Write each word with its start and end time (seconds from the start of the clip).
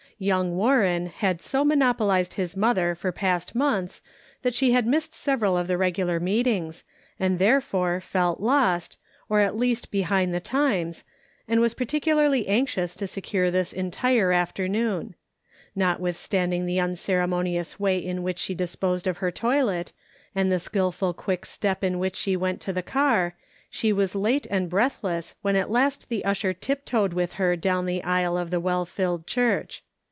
Young 0.21 0.55
Warren 0.55 1.07
had 1.07 1.41
so 1.41 1.65
monopolized 1.65 2.33
his 2.35 2.55
mother 2.55 2.93
for 2.93 3.11
past 3.11 3.55
months 3.55 4.01
that 4.43 4.53
she 4.53 4.71
had 4.71 4.85
missed 4.85 5.15
several 5.15 5.57
of 5.57 5.67
the 5.67 5.79
regular 5.79 6.19
meetings, 6.19 6.83
and 7.19 7.39
therefore 7.39 7.99
felt 7.99 8.39
lost, 8.39 8.99
or 9.29 9.39
at 9.39 9.57
least 9.57 9.89
behind 9.89 10.31
the 10.31 10.39
times, 10.39 11.03
and 11.47 11.59
was 11.59 11.73
particularly 11.73 12.47
anxious 12.47 12.95
to 12.97 13.07
secure 13.07 13.49
this 13.49 13.73
entire 13.73 14.31
after 14.31 14.67
noon. 14.67 15.15
Notwithstanding 15.75 16.67
the 16.67 16.79
unceremonious 16.79 17.79
way 17.79 17.97
in 17.97 18.21
which 18.21 18.37
she 18.37 18.53
disposed 18.53 19.07
of 19.07 19.17
her 19.25 19.31
toilet, 19.31 19.91
and 20.35 20.49
447 20.51 20.51
448 20.51 20.51
The 20.51 20.51
Pocket 20.51 20.51
Measure. 20.51 20.53
the 20.53 20.59
skillful 20.59 21.13
quickstep 21.15 21.83
in 21.83 21.95
wliich 21.95 22.15
she 22.15 22.37
went 22.37 22.61
to 22.61 22.71
the 22.71 22.83
car, 22.83 23.35
she 23.71 23.91
was 23.91 24.13
late 24.13 24.45
and 24.51 24.69
breathless 24.69 25.33
when 25.41 25.55
at 25.55 25.71
last 25.71 26.09
the 26.09 26.23
usher 26.23 26.53
tip 26.53 26.85
toed 26.85 27.13
with 27.13 27.33
her 27.41 27.55
down 27.55 27.87
the 27.87 28.03
aisle 28.03 28.37
of 28.37 28.51
the 28.51 28.59
well 28.59 28.85
filled 28.85 29.25
church. 29.25 29.81